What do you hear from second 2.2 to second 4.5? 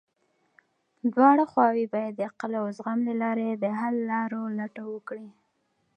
عقل او زغم له لارې د حل لارو